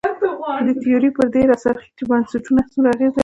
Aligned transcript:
تیوري 0.81 1.09
پر 1.15 1.25
دې 1.33 1.41
راڅرخي 1.49 1.89
چې 1.97 2.03
بنسټونه 2.09 2.61
څومره 2.71 2.89
اغېز 2.93 3.13
لري. 3.15 3.19